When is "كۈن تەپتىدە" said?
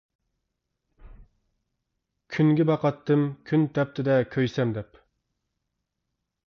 3.51-4.19